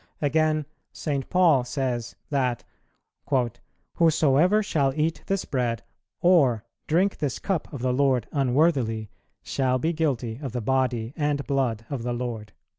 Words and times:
Again, 0.19 0.65
St. 0.93 1.29
Paul 1.29 1.63
says 1.63 2.15
that 2.31 2.63
"whosoever 3.97 4.63
shall 4.63 4.93
eat 4.99 5.21
this 5.27 5.45
Bread 5.45 5.83
or 6.21 6.63
drink 6.87 7.19
this 7.19 7.37
Cup 7.37 7.71
of 7.71 7.83
the 7.83 7.93
Lord 7.93 8.27
unworthily, 8.31 9.11
shall 9.43 9.77
be 9.77 9.93
guilty 9.93 10.39
of 10.41 10.53
the 10.53 10.59
Body 10.59 11.13
and 11.15 11.45
Blood 11.45 11.85
of 11.91 12.01
the 12.01 12.13
Lord." 12.13 12.51